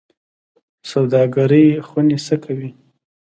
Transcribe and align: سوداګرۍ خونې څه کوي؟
سوداګرۍ 0.91 1.67
خونې 1.87 2.17
څه 2.25 2.35
کوي؟ 2.43 2.69